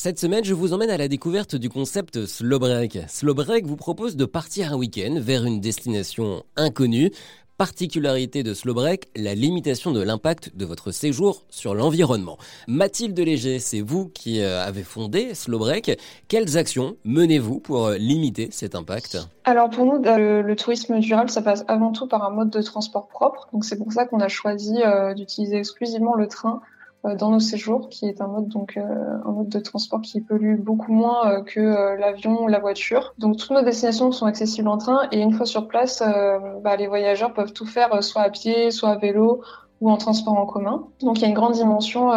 [0.00, 3.00] Cette semaine, je vous emmène à la découverte du concept Slow Break.
[3.64, 7.10] Vous propose de partir un week-end vers une destination inconnue.
[7.56, 12.38] Particularité de Slow Break, la limitation de l'impact de votre séjour sur l'environnement.
[12.68, 15.98] Mathilde Léger, c'est vous qui euh, avez fondé Slow Break.
[16.28, 19.18] Quelles actions menez-vous pour euh, limiter cet impact?
[19.42, 23.08] Alors pour nous, le, tourisme durable, ça passe avant tout par un mode de transport
[23.08, 23.48] propre.
[23.52, 26.62] Donc c'est pour ça qu'on a choisi euh, d'utiliser exclusivement le train
[27.14, 28.82] dans nos séjours, qui est un mode donc euh,
[29.24, 33.14] un mode de transport qui pollue beaucoup moins euh, que l'avion ou la voiture.
[33.18, 36.02] Donc toutes nos destinations sont accessibles en train et une fois sur place,
[36.62, 39.42] bah, les voyageurs peuvent tout faire soit à pied, soit à vélo
[39.80, 40.86] ou en transport en commun.
[41.00, 42.10] Donc il y a une grande dimension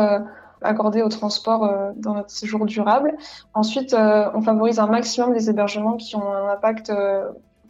[0.61, 3.15] accordée au transport dans notre séjour durable.
[3.53, 6.91] Ensuite, on favorise un maximum des hébergements qui ont un impact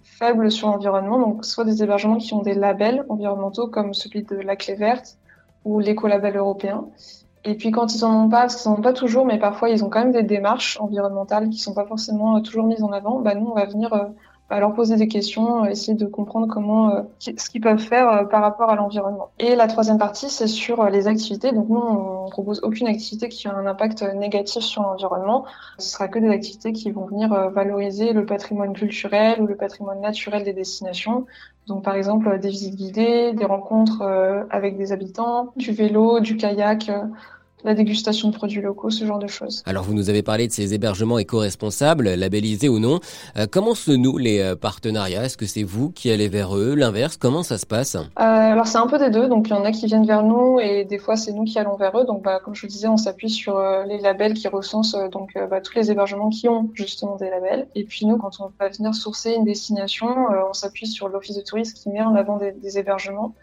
[0.03, 4.35] faible sur l'environnement, donc soit des hébergements qui ont des labels environnementaux comme celui de
[4.35, 5.17] la clé verte
[5.65, 6.85] ou l'écolabel européen.
[7.43, 9.69] Et puis quand ils en ont pas, parce qu'ils en ont pas toujours, mais parfois
[9.69, 12.91] ils ont quand même des démarches environnementales qui sont pas forcément euh, toujours mises en
[12.91, 13.93] avant, bah nous on va venir
[14.51, 18.09] euh, leur poser des questions, euh, essayer de comprendre comment, euh, ce qu'ils peuvent faire
[18.09, 19.29] euh, par rapport à l'environnement.
[19.39, 21.51] Et la troisième partie, c'est sur les activités.
[21.51, 25.45] Donc nous, on propose aucune activité qui a un impact négatif sur l'environnement.
[25.77, 30.01] Ce sera que des activités qui vont venir valoriser le patrimoine culturel ou le patrimoine
[30.01, 31.25] naturel des destinations.
[31.67, 34.01] Donc par exemple des visites guidées, des rencontres
[34.49, 36.91] avec des habitants, du vélo, du kayak
[37.63, 39.63] la dégustation de produits locaux, ce genre de choses.
[39.65, 42.99] Alors vous nous avez parlé de ces hébergements éco-responsables, labellisés ou non.
[43.37, 45.25] Euh, comment se nouent les euh, partenariats?
[45.25, 46.75] Est-ce que c'est vous qui allez vers eux?
[46.75, 47.95] L'inverse Comment ça se passe?
[47.95, 49.27] Euh, Alors c'est un peu des deux.
[49.27, 51.59] Donc il y en a qui viennent vers nous et des fois c'est nous qui
[51.59, 52.05] allons vers eux.
[52.05, 55.37] Donc bah, comme je vous disais, on s'appuie sur euh, les labels qui recensent donc
[55.49, 57.67] bah, tous les hébergements qui ont justement des labels.
[57.75, 60.07] Et puis nous, quand on va venir sourcer une destination,
[60.49, 63.33] on s'appuie sur l'office de tourisme qui met en avant des, des hébergements.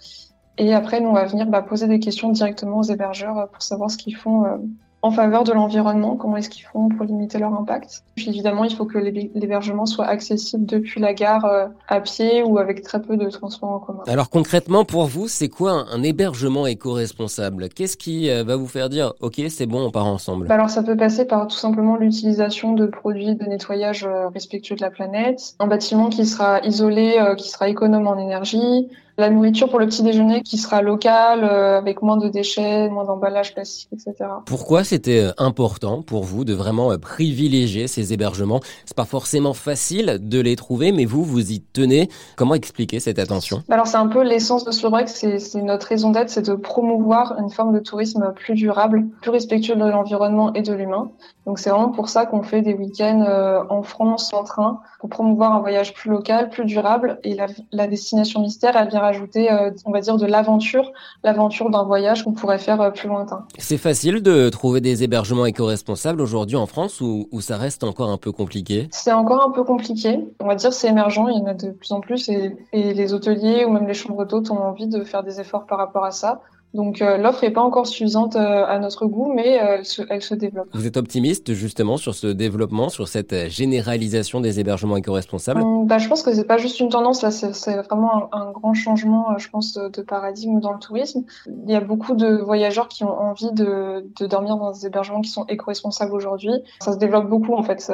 [0.59, 3.62] Et après, nous, on va venir bah, poser des questions directement aux hébergeurs euh, pour
[3.62, 4.56] savoir ce qu'ils font euh,
[5.03, 8.03] en faveur de l'environnement, comment est-ce qu'ils font pour limiter leur impact.
[8.17, 12.58] Puis évidemment, il faut que l'hébergement soit accessible depuis la gare euh, à pied ou
[12.58, 14.02] avec très peu de transport en commun.
[14.08, 17.68] Alors concrètement, pour vous, c'est quoi un hébergement éco-responsable?
[17.68, 20.83] Qu'est-ce qui va vous faire dire «Ok, c'est bon, on part ensemble bah Alors ça
[20.83, 25.68] peut passer par tout simplement l'utilisation de produits de nettoyage respectueux de la planète, un
[25.68, 30.42] bâtiment qui sera isolé, qui sera économe en énergie, la nourriture pour le petit déjeuner
[30.42, 34.30] qui sera locale, euh, avec moins de déchets, moins d'emballage plastique, etc.
[34.46, 38.61] Pourquoi c'était euh, important pour vous de vraiment euh, privilégier ces hébergements?
[38.86, 42.08] C'est pas forcément facile de les trouver, mais vous, vous y tenez.
[42.36, 43.62] Comment expliquer cette attention?
[43.68, 47.50] Alors c'est un peu l'essence de Slowbreak, c'est notre raison d'être, c'est de promouvoir une
[47.50, 51.11] forme de tourisme plus durable, plus respectueux de l'environnement et de l'humain.
[51.45, 55.55] Donc c'est vraiment pour ça qu'on fait des week-ends en France en train, pour promouvoir
[55.55, 57.18] un voyage plus local, plus durable.
[57.24, 60.92] Et la, la destination mystère, elle vient ajouter, euh, on va dire, de l'aventure,
[61.24, 63.45] l'aventure d'un voyage qu'on pourrait faire euh, plus lointain.
[63.58, 68.18] C'est facile de trouver des hébergements éco-responsables aujourd'hui en France ou, ça reste encore un
[68.18, 68.89] peu compliqué?
[68.91, 70.20] C'est encore un peu compliqué.
[70.41, 72.95] On va dire c'est émergent, il y en a de plus en plus et, et
[72.95, 76.05] les hôteliers ou même les chambres d'hôtes ont envie de faire des efforts par rapport
[76.05, 76.41] à ça.
[76.74, 80.02] Donc euh, l'offre n'est pas encore suffisante euh, à notre goût, mais euh, elle, se,
[80.11, 80.68] elle, se, développe.
[80.74, 85.62] Vous êtes optimiste justement sur ce développement, sur cette généralisation des hébergements éco-responsables?
[85.62, 88.52] Hum, bah, Je pense que c'est pas juste une tendance, là c'est vraiment un, un,
[88.52, 91.24] grand changement, je pense, de paradigme dans le tourisme.
[91.46, 95.23] Il y a beaucoup de voyageurs qui ont envie de, de dormir dans des hébergements
[95.23, 96.52] qui sont éco-responsables aujourd'hui.
[96.80, 97.90] Ça se développe beaucoup en fait,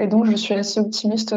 [0.00, 1.34] et donc je suis assez optimiste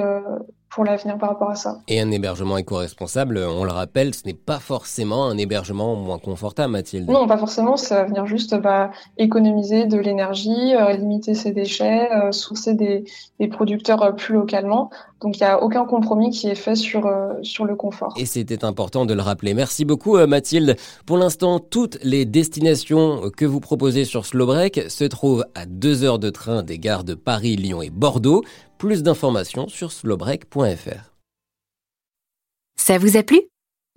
[0.70, 1.80] pour l'avenir par rapport à ça.
[1.88, 6.74] Et un hébergement éco-responsable, on le rappelle, ce n'est pas forcément un hébergement moins confortable,
[6.74, 7.10] Mathilde.
[7.10, 7.76] Non, pas forcément.
[7.76, 13.06] Ça va venir juste bah, économiser de l'énergie, euh, limiter ses déchets, euh, sourcer des,
[13.40, 14.92] des producteurs euh, plus localement.
[15.22, 18.14] Donc il n'y a aucun compromis qui est fait sur, sur le confort.
[18.16, 19.54] Et c'était important de le rappeler.
[19.54, 20.78] Merci beaucoup Mathilde.
[21.06, 26.20] Pour l'instant, toutes les destinations que vous proposez sur Slowbreak se trouvent à deux heures
[26.20, 28.44] de train des gares de Paris, Lyon et Bordeaux.
[28.80, 31.14] Plus d'informations sur slowbreak.fr.
[32.80, 33.42] Ça vous a plu?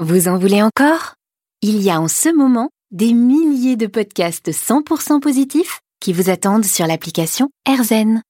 [0.01, 1.15] Vous en voulez encore?
[1.63, 6.65] Il y a en ce moment des milliers de podcasts 100% positifs qui vous attendent
[6.65, 8.23] sur l'application AirZen.